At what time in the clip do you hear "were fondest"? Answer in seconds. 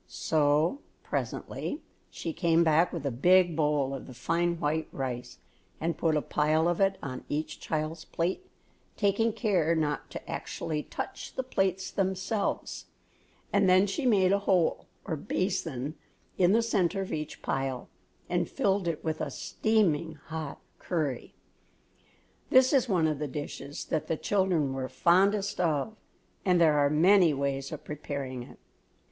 24.73-25.59